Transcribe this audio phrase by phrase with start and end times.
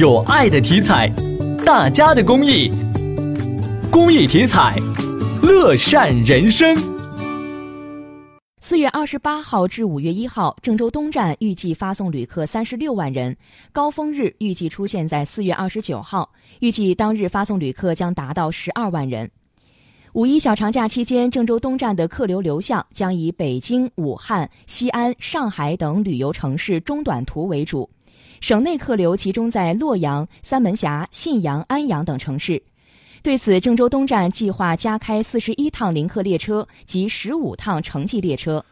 [0.00, 1.12] 有爱的体彩，
[1.62, 2.72] 大家的公益，
[3.90, 4.74] 公益体彩，
[5.42, 6.74] 乐善人生。
[8.62, 13.36] 四月二十八号至五月一号，郑州东站预计发送旅客三十六万人，
[13.72, 19.30] 高峰日预计出现在四月二十九号，预计当日发送旅客将达到十二万人。
[20.12, 27.88] 五一小长假期间，郑州东站的客流流向将以北京、武汉、西安、上海等旅游城市中短途为主，
[28.40, 32.60] 省内客流集中在洛阳、三门峡、信阳、安阳等城市。
[33.22, 38.64] 对此，郑州东站计划加开四十一趟临客列车及十五趟城际列车。